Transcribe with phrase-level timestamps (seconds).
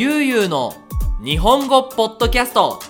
[0.00, 0.72] ゆうゆうの
[1.22, 2.80] 日本語ポッドキャスト。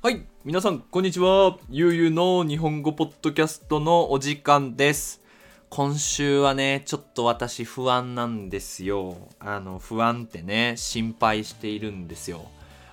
[0.00, 1.58] はい皆さんこんにちは。
[1.68, 5.20] ゆうゆうの日本語ポッドキャストのお時間です。
[5.68, 9.16] 今週はねちょっと私不安なんですよ。
[9.40, 12.44] あの不安ってね心配しているんですよ。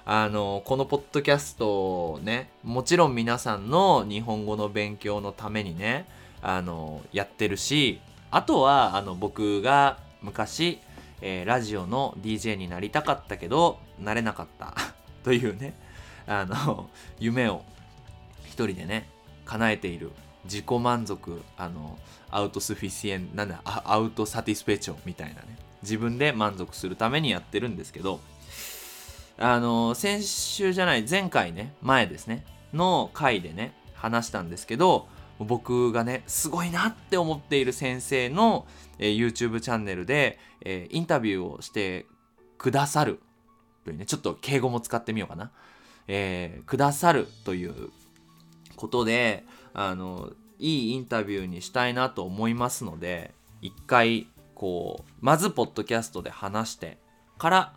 [0.04, 6.08] あのこのポッドキャストをねもちろん皆さんの日本語の勉強のためにね
[6.42, 8.02] あのやってるし
[8.32, 10.80] あとはあの僕が昔、
[11.22, 14.76] えーラジオの DJ になりたかったけどなれなかった。
[15.24, 15.74] というね
[16.26, 17.64] あの夢を
[18.46, 19.10] 一人でね
[19.46, 20.12] 叶えている
[20.46, 21.98] 自己満足あの
[22.30, 28.20] アウトスフィシエンなんだアウトサティスペチョンみたいなね自分で満足するためにやってるんですけど
[29.38, 35.08] あの先週じゃない前回ね前ですねの回でね話したんですけど
[35.40, 38.66] 僕がねすごいなって思っている先生の、
[39.00, 42.06] えー YouTube チャンネルで、えーインタビューをして
[42.58, 43.20] くださる
[43.86, 45.52] というねちょっと敬語も使ってみようかな、
[46.08, 47.92] えーくださるという
[48.76, 56.98] ことであのいいインタビューにしたいなと思いますので一回こうまずポッドキャストで話して
[57.38, 57.74] から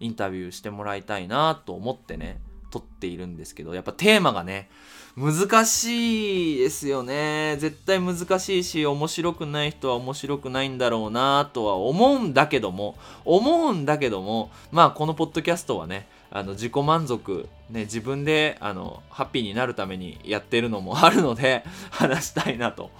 [0.00, 4.68] インタビューしてもらいたいなと思ってね撮っているんですけどやっぱテーマがね
[5.16, 7.56] 難しいですよね。
[7.60, 22.90] 絶対難しいし面白くない人は面白くないんだろうなとは思うんだけども思うんだけどもまあこのポッドキャストはねあの自己満足、ね、自分であのハッピーになるためにやってるのもあるので 話したいなと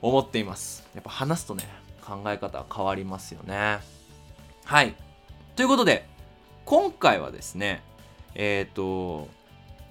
[0.00, 0.86] 思っています。
[0.94, 1.68] やっぱ話すとね
[2.06, 3.80] 考え方は変わりますよね。
[4.64, 4.94] はい。
[5.56, 6.06] ということで
[6.64, 7.82] 今回はですね
[8.36, 9.26] えっ、と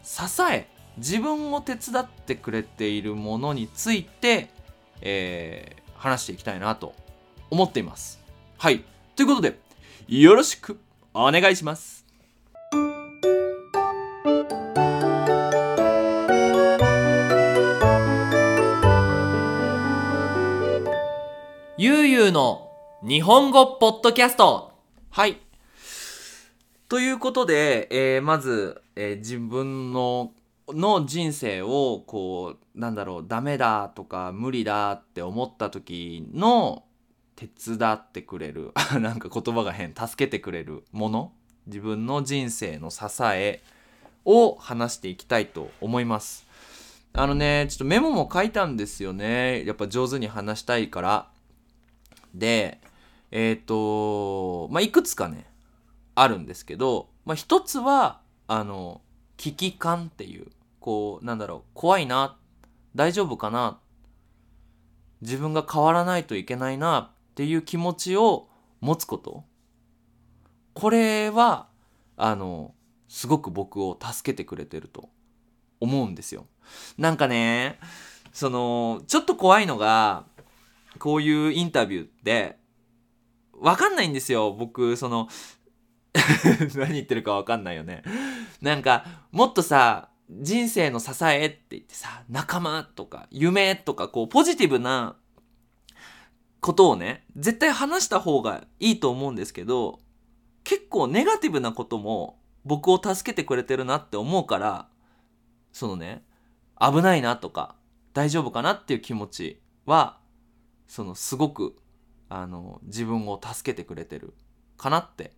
[0.02, 4.50] 支え自分を手伝ってくれているものについて、
[5.02, 6.94] えー話していきたいなと
[7.50, 8.22] 思っています。
[8.58, 8.84] はい。
[9.16, 9.58] ということで
[10.08, 10.80] よろしく
[11.14, 12.06] お願いします。
[21.80, 22.72] ゆうゆうの
[23.04, 24.72] 日本語ポッドキャスト。
[25.10, 25.38] はい。
[26.90, 30.32] ということで、えーまず、えー自分の
[30.70, 36.84] の人生をこうなんだろうダメだとか無理だって思った時の
[37.36, 37.48] 手
[37.78, 38.72] 伝ってくれる。
[39.00, 41.32] なんか言葉が変助けてくれるもの。
[41.68, 43.62] 自分の人生の支え
[44.26, 46.46] を話していきたいと思います。
[47.14, 49.66] あのねちょっとメモも書いたんですよね。
[49.66, 51.30] やっぱ上手に話したいから。
[52.34, 52.80] で
[53.32, 55.46] えっ、とまあいくつかね
[56.16, 59.02] あるんですけど、まあ、一つはあの
[59.38, 60.48] 危機感っていう
[60.80, 62.38] こうなんだろう怖いな
[62.96, 63.80] 大丈夫かな
[65.22, 68.50] 自分が変わらないといけないなっていう気持ちを
[68.82, 69.44] 持つこと。
[70.74, 71.68] これは
[72.18, 72.76] あの
[73.08, 75.10] すごく僕を助けてくれてると
[75.80, 76.46] 思うんですよ。
[76.98, 77.80] なんかね
[78.32, 80.26] そのちょっと怖いのが
[81.00, 82.58] こういうインタビューって
[83.54, 84.52] わかんないんですよ。
[84.52, 85.28] 僕その
[86.76, 88.04] 何言ってるかわかんないよね。
[88.62, 95.16] なんかもっとさ人生の支えって言ってさ仲間とか夢とかこうポジティブな
[96.60, 100.00] ことをね絶対話した方がいいと思うんですけど
[100.64, 104.88] 結構ネガティブなことも僕を助けてくれてるなって思うから
[105.72, 106.24] そのね
[106.80, 107.76] 危ないなとか
[108.14, 110.18] 大丈夫かなっていう気持ちは
[110.88, 111.78] そのすごく
[112.30, 114.34] あの自分を助けてくれてる
[114.76, 115.32] かなって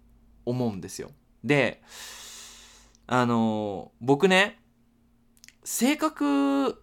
[0.46, 1.12] 思うんですよ。
[1.44, 1.82] で
[3.06, 4.59] あの僕ね
[5.64, 6.82] 性格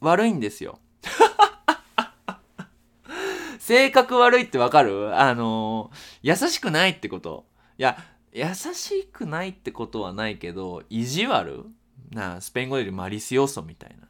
[0.00, 0.78] 悪いんですよ。
[3.58, 5.18] 性格悪いってわかる？
[5.18, 5.90] あの
[6.22, 7.46] 優しくないってこと。
[7.78, 7.96] いや
[8.32, 11.66] 優しくないってことはないけど意地悪？
[12.10, 14.08] なスペイン語よりマリス要素みたいな。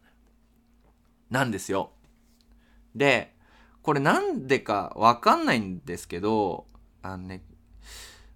[1.31, 1.93] なんですよ。
[2.95, 3.35] で
[3.83, 6.67] これなんでかわかんないんですけど
[7.03, 7.43] あのね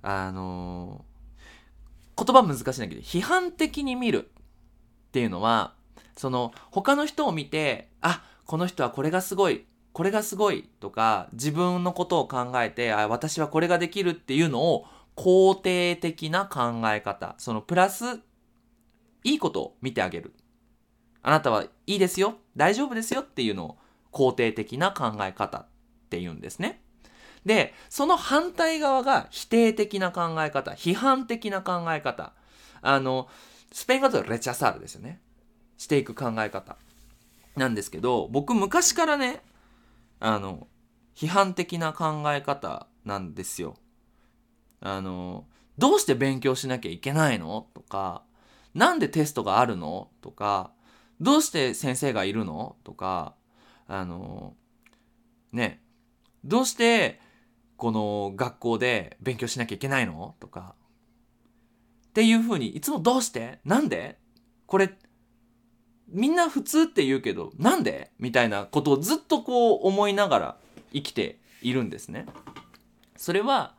[0.03, 1.05] あの
[2.17, 4.31] 言葉難しいんだけど批判的に見る。
[5.19, 5.75] っていうのは
[6.17, 14.87] その他の人を見てあこの人はこれがすごいこれがすごいとか自分のことを考えてあ私はこれができるっていうのを
[15.17, 18.21] 肯定的な考え方そのプラス
[19.25, 20.35] いいことを見てあげる。
[21.23, 23.79] あなたはいいですよ大丈夫ですよっていうのを
[24.13, 25.67] 肯定的な考え方っ
[26.11, 26.81] ていうんですね。
[27.45, 32.35] でその反対側が否定的な考え方批判的な考え方。
[32.83, 33.27] あの
[33.73, 35.21] スペイン語だとレチャサールですよね。
[35.77, 36.77] していく考え方。
[37.57, 39.43] なんですけど僕昔からね
[40.21, 40.69] あの
[41.17, 43.77] 批判的な考え方なんですよ。
[44.81, 47.69] あのどうして勉強しなきゃいけないの？
[47.75, 48.23] とか、
[48.75, 50.11] なんでテストがあるの？
[50.21, 50.73] とか、
[51.21, 52.77] どうして先生がいるの？
[52.83, 53.35] とか、
[53.87, 54.55] あの、
[55.53, 55.81] ね、
[56.45, 57.21] どうして
[57.77, 60.35] この学校で勉強しなきゃいけないの？
[60.41, 60.75] とか、
[62.09, 63.61] っていうふうに、いつもどうして？
[63.65, 64.19] なんで？
[64.67, 64.97] これ、
[66.09, 68.13] みんな普通って言うけど、なんで？
[68.19, 70.57] みたいなことをずっとこう思いながら
[70.93, 72.27] 生きているんですね。
[73.17, 73.75] それは、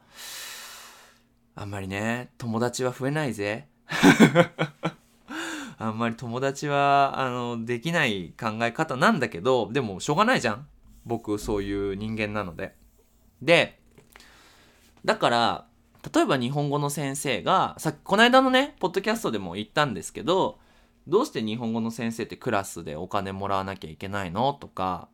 [1.55, 3.67] あんまりね、友達は増えないぜ。
[5.77, 10.67] あんまり友達は、あの、できない考え方なんだけど、でもしょうがないじゃん。
[11.05, 12.75] 僕、そういう人間なので。
[13.41, 13.79] で、
[15.05, 15.68] だから、
[16.13, 20.59] 例えば日本語の先生が、さっき、この間のね、ポッドキャストでも言ったんですけど、
[21.07, 25.09] どうして日本語の先生ってクラスでお金もらわなきゃいけないのとか、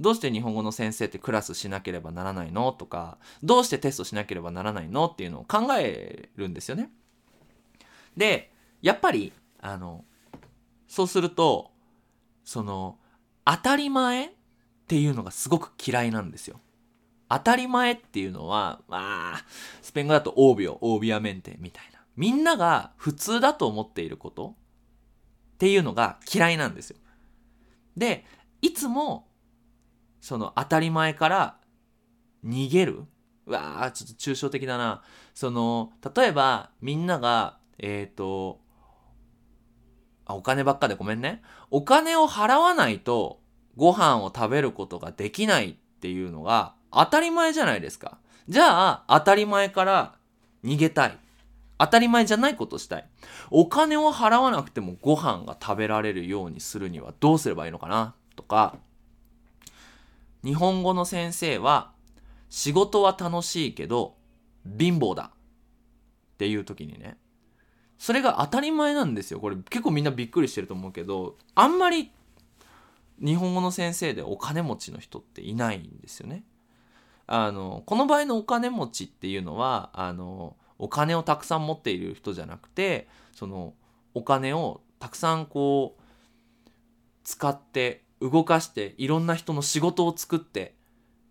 [0.00, 6.90] どうして日本語の先生ってクラスしなければならないのとか、どうしてテストしなければならないのっていうのを考えるんですよね。
[8.16, 8.50] で、
[8.82, 10.04] やっぱり、あの、
[10.88, 11.70] そうすると、
[12.44, 12.98] その、
[13.44, 14.30] 当たり前っ
[14.88, 16.60] ていうのがすごく嫌いなんですよ。
[17.30, 19.44] 当たり前っていうのは、まあ、
[19.82, 22.00] スペイン語だとオービオ、オービアメンテみたいな。
[22.16, 24.56] みんなが普通だと思っていること
[25.54, 26.96] っていうのが嫌いなんですよ。
[27.96, 28.24] で、
[28.62, 29.28] いつも、
[30.20, 31.56] その当たり前から
[32.44, 33.04] 逃げる
[33.46, 35.02] うわあちょっと抽象的だな。
[35.32, 38.60] その、例えばみんなが、えっ、ー、と、
[40.26, 41.42] あ、お金ばっかでごめんね。
[41.70, 43.40] お金を払わないと
[43.76, 48.18] ご飯を食べることができないっていうのが当たり前じゃないですか。
[48.48, 50.14] じゃあ、当たり前から
[50.64, 51.18] 逃げたい。
[51.78, 53.08] 当たり前じゃないことしたい。
[53.50, 58.14] お金を払わなくてもご飯が食べられるようにするにはどうすればいいのかな？
[58.36, 58.76] とか、
[60.44, 61.92] 日本語の先生は
[62.50, 64.16] 仕事は楽しいけど
[64.78, 67.16] 貧乏だっていう時にね、
[67.98, 69.40] それが当たり前なんですよ。
[69.40, 72.10] これ結構みんなびっくりしてると思うけど、あんまり
[73.24, 76.44] 日本語の先生でお金持ちの人っていないんですよね。
[77.32, 83.74] あの、この場合のお金持ちっていうのは、あの、お金をたくさん持っている人じゃなくて、その、
[84.14, 86.00] お金をたくさんこう、
[87.24, 90.74] 使って動かしていろんな人の仕事を作って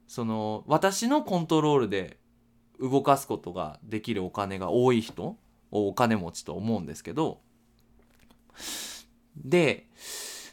[0.08, 2.18] その私のコントロールで
[2.80, 5.36] 動かすことができるお金が多い人
[5.72, 7.42] をお金持ちと思うんですけど
[9.36, 9.88] で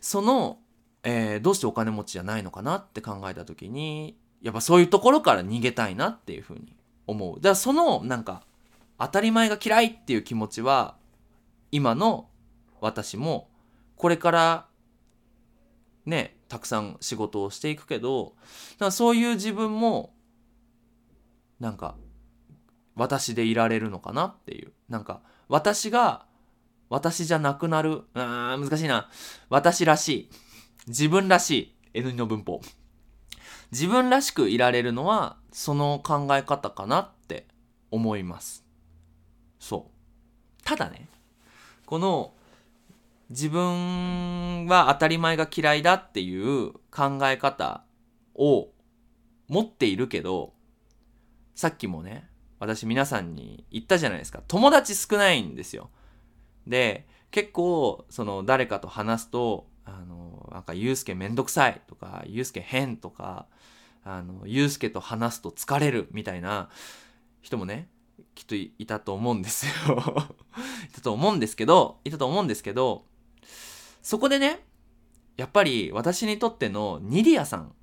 [0.00, 0.58] その、
[1.04, 6.74] えー、どうしてお金持ちじゃないのかなって考えた時にやっぱそういうところから逃げたいなっていうふうに
[7.06, 8.42] 思うだからそのなんか
[8.98, 10.96] 当たり前が嫌いっていう気持ちは
[11.72, 12.28] 今の
[12.80, 13.48] 私も
[13.96, 14.66] これから
[16.06, 20.14] ね、たくさん仕事をしていくけど、だからそういう自分も、
[21.58, 21.96] なんか、
[22.94, 24.72] 私でいられるのかなっていう。
[24.88, 26.24] なんか、私が、
[26.88, 28.04] 私じゃなくなる。
[28.14, 29.10] あ難しいな。
[29.50, 30.30] 私らしい。
[30.86, 32.00] 自分らしい。
[32.00, 32.60] N2 の文法。
[33.72, 37.46] 自分らしくいられるのは、その考え方かなって
[37.90, 38.64] 思います。
[39.58, 40.62] そう。
[40.64, 41.08] ただね、
[41.86, 42.32] この
[43.30, 47.84] 自分は当たり前が嫌いだっていう考え方
[48.34, 48.68] を
[49.48, 50.52] 持っているけど、
[51.54, 52.28] さっきもね、
[52.58, 54.42] 私皆さんに言ったじゃないですか。
[54.46, 55.90] 友達少ないんですよ。
[56.66, 63.46] で、結構、その誰かと話すと、あの、なんか、ゆうすけめんどくさいとか、ゆうすけ変とか、
[64.04, 66.68] あの、ゆうすけと話すと疲れるみたいな
[67.40, 67.88] 人もね、
[68.34, 69.72] きっといたと思うんですよ
[70.90, 73.06] いたと思うんですけど、いたと思うんですけど、
[74.02, 74.64] そこでね、
[75.36, 77.74] やっぱり私にとってのニディアさん。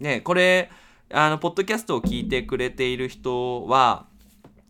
[0.00, 0.70] ね、これ、
[1.10, 4.06] あの、ポッドキャストを聞いてくれている人は、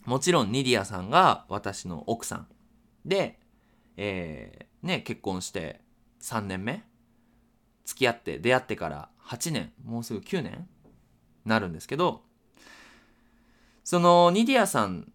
[0.04, 2.48] もちろんニディアさんが私の奥さん。
[3.04, 3.38] で、
[3.96, 5.81] えー、ね、結婚して
[6.22, 6.84] 3年目？
[7.84, 10.68] 付き合って出会ってから8年、もうすぐ9年？
[11.44, 12.22] なるんですけど、
[13.82, 15.10] そのニディアさん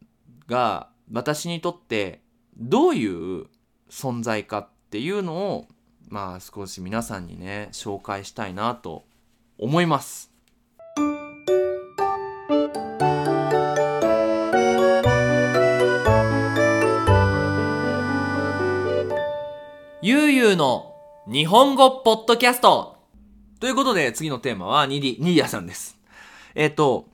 [0.47, 2.21] が私にとって
[2.57, 3.45] どういう
[3.89, 5.67] 存在かっていうのを
[6.09, 9.05] まあ少し皆さんにね紹介したいなと
[9.57, 10.29] 思います。
[20.01, 20.86] ゆうゆうの
[21.27, 22.97] 日本語ポッドキャスト。
[23.59, 25.99] ということで次のテーマはニディニディアさんです。
[26.55, 27.09] えっ、ー、と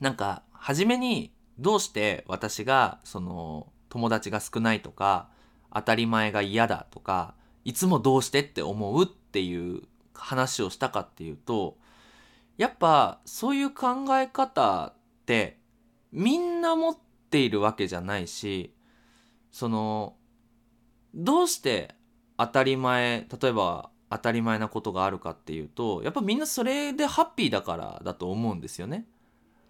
[0.00, 5.28] なんか初めにどうして私がその友達が少ないとか
[5.72, 9.82] 当たり前が嫌だとかいつもどうしてって思うっていう
[10.14, 11.76] 話をしたかっていうと
[12.58, 14.94] やっぱそういう考え方っ
[15.24, 15.58] て
[16.12, 16.96] みんな持っ
[17.26, 18.72] っているわけじゃないし
[19.50, 20.14] その
[21.14, 21.94] どうして
[22.38, 29.06] 当たり前例えば当たり前なことがあるかっていうとやっぱみんなそれでハッピーだからだと思うんですよね。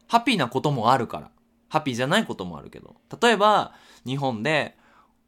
[0.09, 1.31] ハッピーなこともあるから。
[1.69, 2.97] ハッピーじゃないこともあるけど。
[3.21, 3.73] 例えば
[4.05, 4.77] 日本で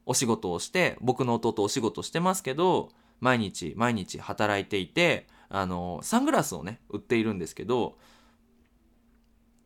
[0.07, 2.91] お仕事をして僕の弟お仕事してますけど
[3.21, 7.99] 毎日毎日働いていてあのサングラスをね売っているんですけど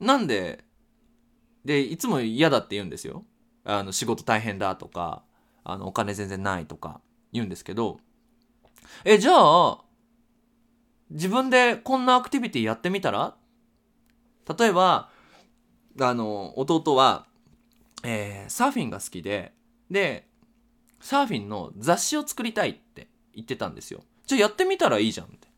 [0.00, 0.64] なんで
[1.64, 3.25] でいつも嫌だって言うんですよ。
[3.64, 5.23] あの仕事大変だとか
[5.62, 7.00] あのお金全然ないとか。
[7.33, 7.99] 言うんですけど
[9.05, 9.79] えじゃあ
[11.11, 13.35] 自分でこんなアクティビティやってみたら？
[14.59, 15.11] 例えば
[16.01, 17.27] あの弟は、
[18.03, 19.53] えーサーフィンが好きで
[19.91, 20.27] で
[21.01, 24.03] サーフィンの雑誌を作りたいって言ってたんですよ。
[24.27, 25.49] じゃあやってみたらいいじゃんって。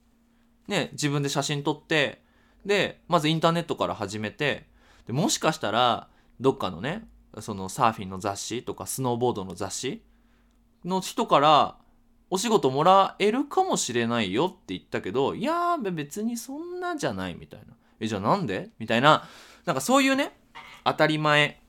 [0.66, 2.22] ね自分で写真撮って
[2.64, 4.66] でまずインターネットから始めて
[5.06, 6.08] でもしかしたら
[6.40, 7.06] どっかのね
[7.40, 10.02] そのサーフィンの雑誌とかスノーボードの雑誌
[10.84, 11.76] の人から
[12.30, 17.74] お仕事もらえるかもしれないよって言ったけどいやー別にそんなじゃないみたいな。
[18.00, 18.70] えじゃあなんで？
[18.78, 19.28] みたいな。
[19.64, 20.36] なんかそういうね
[20.84, 21.60] 当たり前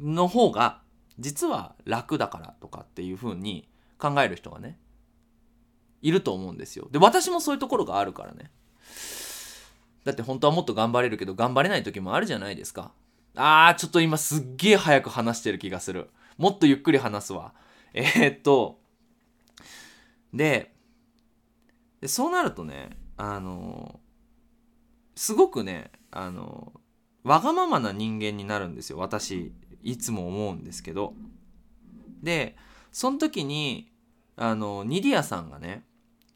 [0.00, 0.80] の方が
[1.18, 4.78] 実は楽だからとかっていう風に考える人がね
[6.02, 6.88] いると思うんですよ。
[6.90, 8.50] で私もそういうところがあるからね。
[10.04, 12.92] だって本当はもっと頑張れるけど頑張れない時もあるじゃないですか。
[13.34, 16.10] あーちょっと今すっげえ早く話してる気がする。
[16.38, 17.52] もっとゆっくり話すわ。
[17.96, 18.78] えー、っと
[20.32, 20.70] で
[22.02, 24.00] でそうなるとねあの
[25.14, 26.74] すごくねあの
[27.24, 28.98] わがままな人間になるんですよ。
[28.98, 31.14] 私いつも思うんですけど。
[32.22, 32.56] で
[32.92, 33.90] その時に
[34.36, 35.84] あのニディアさんがね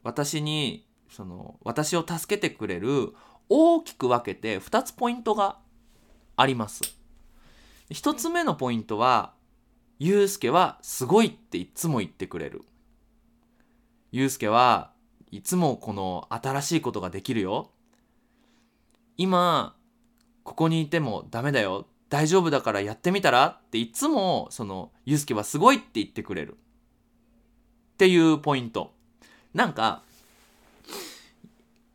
[0.03, 3.15] 私にその私を助けてくれる
[3.49, 5.59] 大きく分けて2つポイントが
[6.37, 6.83] あります。
[7.91, 9.35] 1つ目のポイントは
[10.03, 12.63] ゆうすけはすごいっていつも言ってくれる
[14.11, 14.93] ゆうすけは
[15.31, 17.71] いつもこの新しいことができるよ
[19.19, 19.77] 今
[20.43, 23.47] ここにいてもダメだよ大丈夫だからやってみたら？
[23.47, 28.95] っていつもそのゆうすけはすごいって言ってくれるっていうポイント。
[29.53, 30.03] なんか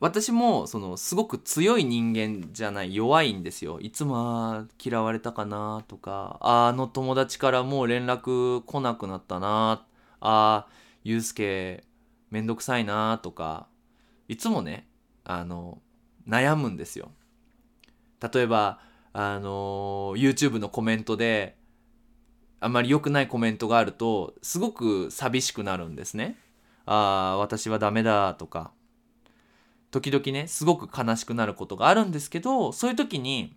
[0.05, 3.79] 私もそのすごく強い人間じゃない弱いんですよ。
[3.79, 9.83] いつも嫌われたかなとかあの友達からもう連絡来なくなったな
[10.19, 11.83] あーゆうすけ
[12.29, 13.65] めんどくさいなとか
[14.27, 14.87] いつもね
[15.23, 15.79] あの
[16.27, 17.09] 悩むんですよ。
[18.21, 18.79] 例えば
[19.11, 21.57] あの YouTube のコメントで
[22.59, 26.37] あんまり良くないコメントがあるとすごく寂しくなるんですね。
[26.85, 26.93] あ
[27.33, 28.71] あ私はダメだとか。
[29.95, 33.55] 時々ねすごく悲しくなることがあるんですけどそういう時に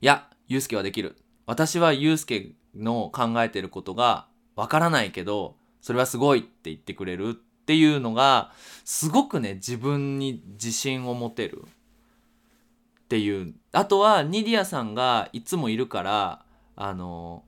[0.00, 1.16] いやゆうすけはできる。
[1.46, 8.52] 私はゆうすけの考えてることがわからないけどそれはすごいって言ってくれるっていうのが
[8.84, 11.64] すごくね自分に自信を持てる。
[11.64, 13.54] っていう。
[13.72, 16.44] あとはニディアさんがいつもいるから
[16.76, 17.42] あの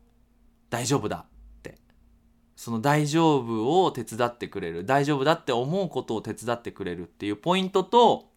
[0.69, 1.27] 大丈夫だ。
[2.59, 8.31] その大丈夫を手伝ってくれる大丈夫だって思うことを手伝ってくれるっていうポイントと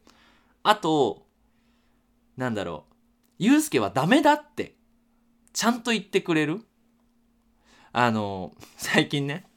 [0.62, 1.26] あと
[2.38, 2.94] なんだろう
[3.40, 4.76] ゆうすけはダメだって
[5.54, 6.62] ちゃんと言ってくれる。
[7.94, 9.48] あの最近ね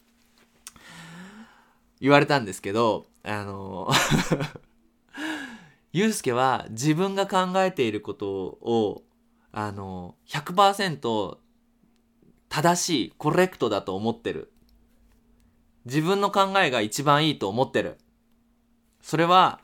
[2.00, 3.90] 言われたんですけどあの
[5.92, 9.02] ゆうすけは自分が考えていることを
[9.52, 11.36] あの100%
[12.48, 14.52] 正しいコレクトだと思ってる。
[15.84, 17.98] 自分の考えが一番いいと思ってる。
[19.02, 19.60] それは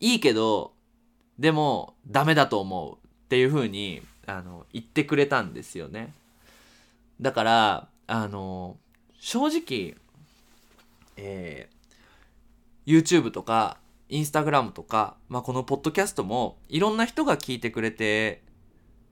[0.00, 0.72] いいけど
[1.38, 2.98] でもダメだと思うっ
[3.28, 6.12] ていうふうにあの言ってくれたんですよね。
[7.20, 8.76] だからあの
[9.18, 9.96] 正直
[11.16, 11.78] えー
[12.88, 13.76] YouTube とか
[14.08, 18.42] インスタグラムとか、まあ、このポッドキャストもいろんな人が聞いてくれて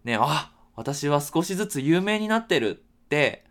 [0.04, 3.44] ねあ私は少しずつ有名になってるって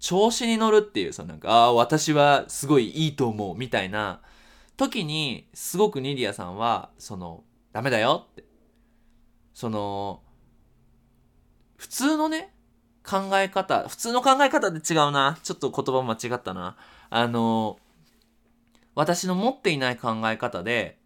[0.00, 4.20] 調子に乗るっていうそのなんかああ私はすごいいいと思うみたいな
[4.76, 8.44] 時にすごくニディアさんはそのダメだよって。
[9.52, 10.22] その
[11.76, 12.54] 普通のね
[13.04, 15.38] 考え方普通の考え方で違うな。
[15.42, 16.76] ちょっと言葉間違ったな。
[17.10, 17.78] あの
[18.94, 20.98] 私の持っていない考え方で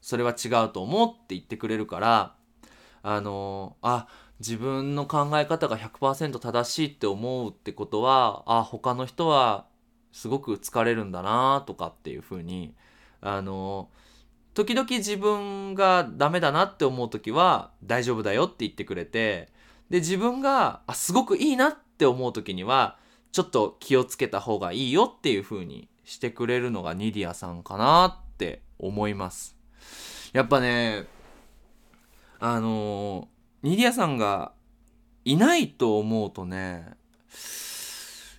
[0.00, 2.34] それは違うと思うって言ってくれるから
[3.02, 4.06] あのあ
[4.40, 9.66] 自分の考え方が100%正しいって思うってことはあ他の人は
[10.12, 12.74] すごく疲れるんだなとかっていうふうに
[13.20, 13.88] あの
[14.54, 19.48] 時々自分がダメだなって思う時は大丈夫だよって言ってくれて
[19.90, 22.98] で自分があすごくいいなって思う時には
[23.32, 29.56] ちょっと気をつけた方がいいよっていう風にしてくれるのがニディアさんかなって思います。
[30.32, 31.06] やっぱね
[32.40, 33.28] あの
[33.62, 34.52] ニディアさんが
[35.24, 36.96] いないと思うとね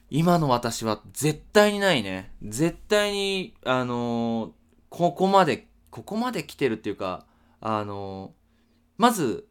[0.10, 2.34] 今の私は絶対にないね。
[2.42, 4.54] 絶対にあの
[4.90, 7.26] ここまでここまで来てるっていうか
[7.62, 8.34] あの
[8.98, 9.48] まず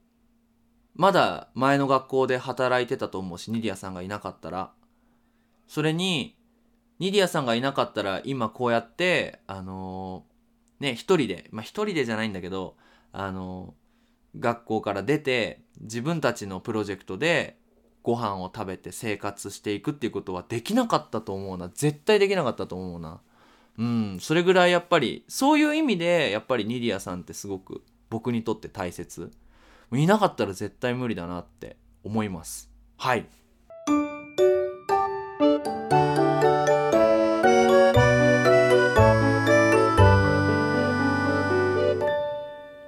[0.96, 4.72] まだ前の学校で働いてたと思うしニディアさんがいなかったら。
[5.68, 6.34] それに
[6.98, 10.24] ニディアさんがいなかったら今こうやってあの
[10.80, 12.76] ね一人でまあ一人でじゃないんだけど
[13.12, 13.74] あの
[14.38, 17.56] 学校から出て自分たちのプロジェクトで
[18.02, 21.70] ご飯を食べて生活していくっていうことはできなかったと思うな。
[21.74, 23.20] 絶対できなかったと思うな。
[23.78, 24.18] うん。
[24.20, 29.30] それぐらいやっぱりそういう意味でやっぱりニディアさんってすごく僕にとって大切。
[29.92, 32.70] いなかったら絶対無理だなって思います。
[32.96, 33.26] はい。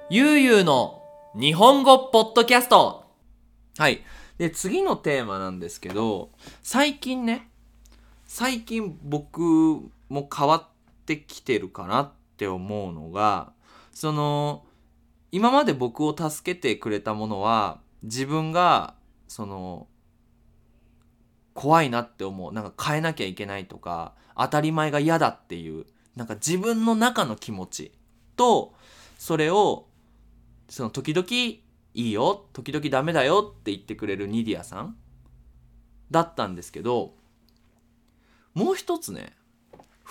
[0.09, 1.00] ゆうゆうの
[1.33, 3.05] 日本語ポッドキャスト。
[3.77, 4.01] はい。
[4.37, 7.49] で次のテーマなんですけど最近ね
[8.25, 9.39] 最近僕
[10.09, 10.67] も変わっ
[11.05, 13.53] てきてるかなって思うのが
[13.93, 14.65] その
[15.31, 18.95] 今まで僕を助けてくれたものは自分が
[19.29, 19.87] その
[21.53, 22.51] 怖いなって思う。
[22.51, 25.85] なんか変えなきゃいけないとか当たり前が嫌だっていう
[26.17, 27.93] なんか自分の中の気持ち
[28.35, 28.73] と
[29.17, 29.85] それを
[30.71, 31.61] その時々い
[31.93, 34.95] いよ時々ダメだよって言ってくれるニディアさん
[36.09, 37.13] だったんですけど
[38.53, 39.33] もう一つね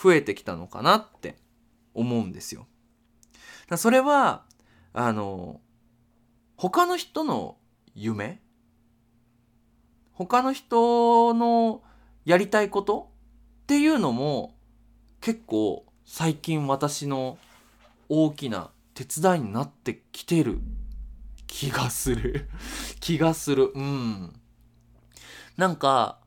[0.00, 1.36] 増えてきたのかなって
[1.94, 2.66] 思うんですよ。
[3.68, 4.44] だそれは
[4.92, 5.62] あの
[6.56, 7.56] 他の人の
[7.94, 8.42] 夢
[10.12, 11.82] 他の人の
[12.26, 13.10] やりたいこと
[13.62, 14.54] っていうのも
[15.22, 17.38] 結構最近私の
[18.10, 18.70] 大きな
[19.00, 20.58] 手伝いになってきてる
[21.46, 22.50] 気がする。
[23.00, 23.72] 気がする。
[23.74, 24.38] うん。
[25.56, 26.20] なんか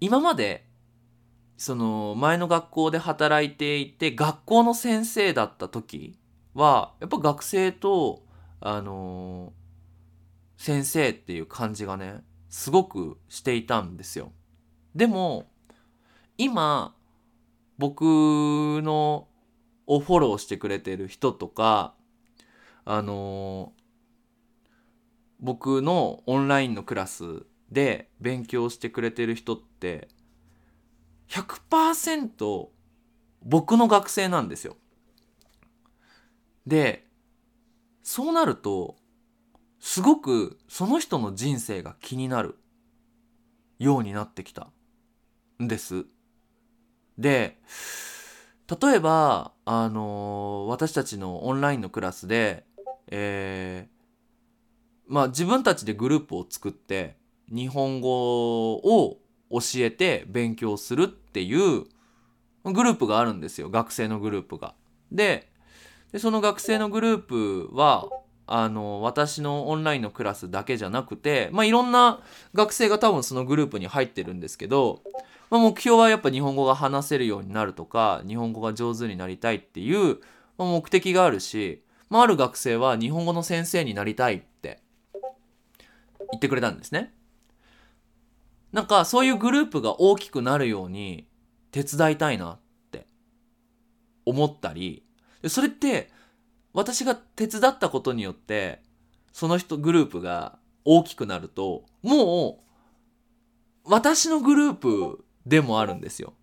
[0.00, 0.68] 今まで
[1.56, 6.16] その前の学校で働いていて学校の先生だった時
[6.54, 8.24] はやっぱ学生と
[8.60, 9.52] あの、
[10.56, 14.32] 先生っていう感じがねすごくしていたんですよ。
[14.94, 15.50] でも
[16.38, 16.94] 今
[17.76, 18.02] 僕
[18.82, 19.26] の
[19.86, 21.94] をフォローしてくれてる人とか
[22.84, 23.82] あのー、
[25.40, 30.08] 僕のオンラインのクラスで勉強してくれてる人って
[31.28, 32.68] 100%
[33.42, 34.76] 僕の学生なんですよ。
[36.66, 37.06] で
[38.02, 38.96] そうなると
[39.80, 42.56] すごくその人の人生が気になる
[43.78, 44.70] ようになってきた
[45.62, 46.06] んです。
[47.18, 47.58] で
[48.68, 52.64] 例えばあのー、私たちのオンラインのクラスで
[53.08, 57.16] えー、まあ自分たちでグループを作って
[57.48, 59.18] 日本語を
[59.50, 61.84] 教えて勉強するっていう
[62.64, 64.74] グループがあるんですよ学生のグループが。
[65.12, 65.48] で
[66.12, 68.08] でその学生のグループは
[68.46, 72.20] あの私のオンラインのクラスだけじゃなくて、まあ、いろんな
[72.52, 75.02] 学生が多分そのグループに入ってるんですけど、
[75.54, 80.18] まあ、目標はやっぱ日本語が話せるようになるとか日本語が上手になりたいっていう、
[80.58, 84.82] ま、目的があるし、まあ、ある学生は日本語の先生になりたいって
[86.18, 87.14] 言ってくれたんですね。
[88.72, 91.28] なんかそういうグループが大きくなるように
[91.70, 92.58] 手伝いたいなっ
[92.90, 93.06] て
[94.26, 95.04] 思ったり
[95.46, 96.10] それって
[96.72, 98.82] 私が手伝ったことによって
[99.32, 102.58] その人グループが大きくなるとも
[103.86, 106.34] う私のグループでもあるんですよ。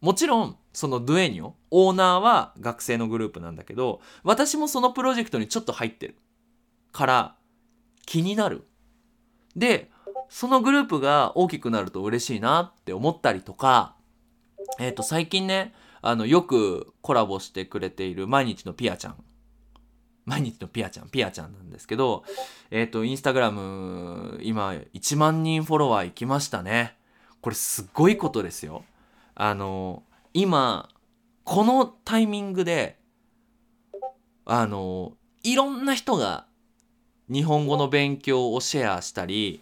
[0.00, 6.16] もちろんそのドゥエニョオーナーは学生のグループなんだけど私もそのプロジェクトにちょっと入ってる
[6.92, 7.36] から
[8.04, 8.66] 気になる。
[9.54, 9.90] で
[10.28, 13.96] そのグループが大きくなると嬉しいなって思ったりとか
[14.80, 19.24] えっ、ー、と最近ねあの、よくコラボしてくれている毎日のピアちゃん。
[20.24, 22.24] 毎日のピアちゃん、ピアちゃんなんですけど、
[22.70, 26.96] えっ、ー、と、インスタグラム、今、1万人フォロワー行きましたね。
[27.42, 28.84] これすごいことですよ。
[29.34, 30.02] あの、
[30.32, 30.88] 今、
[31.44, 32.98] このタイミングで、
[34.46, 36.46] あの、いろんな人が
[37.28, 39.60] 日本語の勉強をシェアしたり、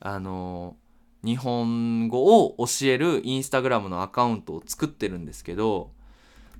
[0.00, 0.76] あの、
[1.24, 5.90] 日本語を教えるインスタグラムのアカウントを作ってるんですけど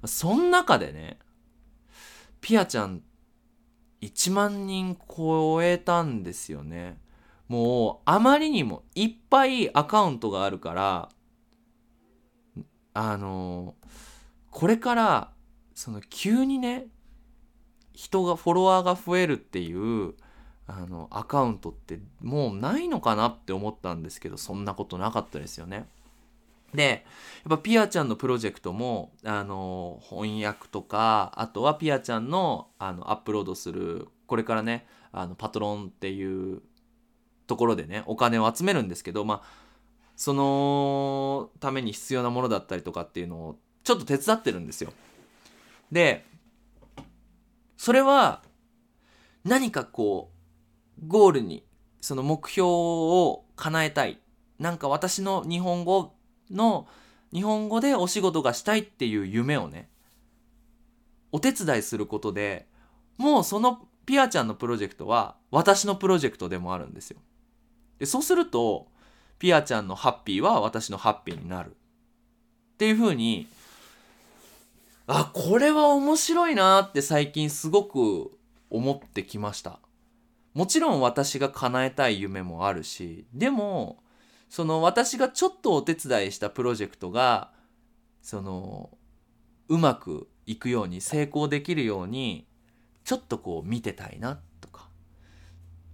[0.05, 1.19] その中でね
[2.41, 3.03] ピアちゃん
[4.03, 6.97] 1万人超えたんですよね。
[7.51, 11.09] もうあまりにもいっぱいアカウントがあるから
[12.95, 13.75] あの
[14.53, 15.31] これから
[15.75, 16.87] その急にね
[17.93, 20.15] 人がフォロワーが増えるっていう
[20.69, 25.89] あのアカウントってもうないのかなって思ったんですけどそんなことなかったですよね。
[26.73, 27.05] で
[27.43, 36.63] やっぱピアちゃんのプロジェクトもあの翻訳とかあとはピアちゃんのあのアップロードするこれからねあのパトロンっていう
[37.51, 39.71] ところでねお金を集めるんですけどまあ
[40.15, 44.93] そのために必要なものだったりとかっていうのをちょっと手伝ってるんですよ。
[45.91, 46.25] で
[47.77, 48.43] それは
[49.45, 50.31] 何かこ
[51.03, 51.65] うゴールに
[52.01, 54.21] その目標を叶えたい
[54.61, 56.15] なんか私の日本語
[56.53, 56.87] の
[57.33, 59.89] 日本語でお仕事がしたいっていう夢をね
[61.33, 62.69] お手伝いすることで
[63.17, 67.19] もうそのピアちゃんのプロジェクトは私のプロジェクトでもあるんですよ。
[68.01, 68.89] でそうすると
[69.39, 71.71] ピアちゃんのハッピーは私のハッピーになる。
[71.71, 73.47] っていう風に
[75.07, 78.39] あこれは面白いなって最近すごく
[78.71, 79.79] 思ってきました。
[80.55, 84.03] もちろん私が叶えたい夢もあるしでも
[84.49, 87.53] その私がちょっとお手伝いしたプロジェクトが
[88.23, 88.91] その
[89.69, 92.47] うまくいくように成功できるように
[93.05, 94.89] ちょっとこう見てたいなとか。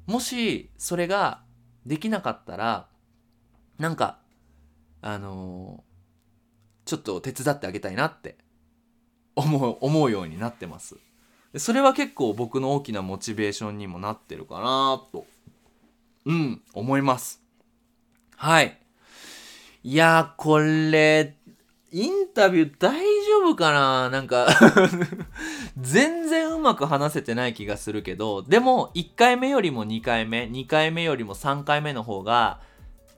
[0.07, 1.43] もしそれが
[1.87, 2.87] できなかったら
[3.79, 4.19] なんか
[5.03, 8.37] あのー、ちょっと手伝ってあげたいなって
[9.37, 10.97] 思う思うようになってます。
[11.53, 15.27] でそれは結構僕の大きなモチベーションにもなってるかなと
[16.25, 17.41] うん思います。
[18.37, 18.79] はい。
[19.85, 21.37] いやこれ
[21.93, 23.16] インタビュー大
[23.51, 24.11] 夫かな？
[24.11, 24.47] なんか
[25.77, 32.61] 全然うまく話せてない気がするけど、でも1回目よりも2回目、2回目よりも3回目の方が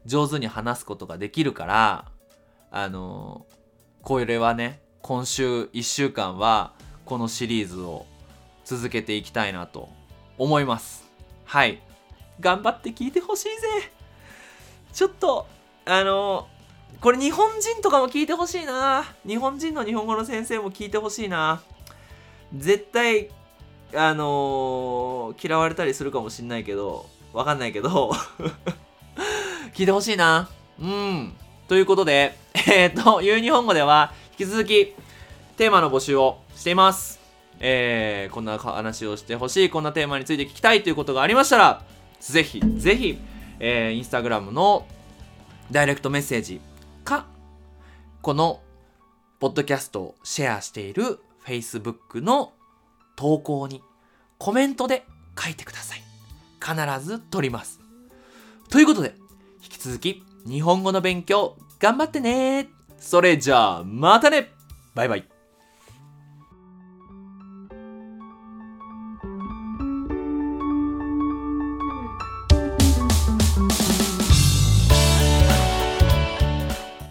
[0.07, 2.05] 上手に話すことができるから、
[2.71, 3.47] あの
[4.03, 6.73] これはね、今週1週間は
[7.05, 8.07] このシリーズを
[8.65, 9.89] 続けていきたいなと
[10.37, 11.05] 思います。
[11.45, 11.83] はい。
[12.41, 13.93] 頑張って聞いてほしいぜ。
[14.93, 15.47] ちょっと、
[15.87, 16.47] あの
[17.01, 19.05] これ日本人とかも聞いてほしいな。
[19.27, 21.63] 日本人の日本語の先生も聞いてほしいな。
[22.57, 23.31] 絶対
[23.95, 28.13] あのー、嫌われたりするかもしんないけどわかんないけど。
[29.75, 30.49] 聞いてほしいな。
[30.81, 31.37] うん。
[31.69, 34.95] ということでえっ、とゆう日本語では引き続き
[35.57, 37.19] テーマの募集をしています。
[37.61, 41.83] えー、こんな話をしてほしいこんなテーマについて聞きたいということがありましたら
[42.21, 43.19] ぜひぜひ、
[43.59, 44.87] えー、インスタグラムの
[45.71, 46.61] ダイレクトメッセージ
[47.09, 47.27] か、
[48.21, 48.61] この
[49.41, 52.53] ポッドキャストをシェアしている Facebook の
[53.17, 53.83] 投稿に
[54.37, 55.07] コメントで
[55.39, 56.03] 書いてください。
[56.61, 57.81] 必ず取ります。
[58.69, 59.15] ということで、
[59.63, 62.69] 引き続き日本語の勉強頑張ってね
[62.99, 64.51] それじゃあまたね
[64.95, 65.38] バイバイ